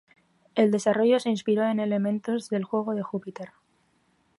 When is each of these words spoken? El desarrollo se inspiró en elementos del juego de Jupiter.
El 0.55 0.71
desarrollo 0.71 1.19
se 1.19 1.29
inspiró 1.29 1.63
en 1.69 1.79
elementos 1.79 2.49
del 2.49 2.63
juego 2.63 2.95
de 2.95 3.03
Jupiter. 3.03 3.51